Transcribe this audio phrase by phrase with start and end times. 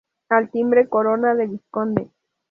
[0.29, 2.09] Al timbre, corona de vizconde.